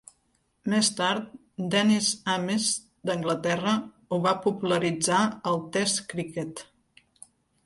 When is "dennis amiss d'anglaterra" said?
1.75-3.75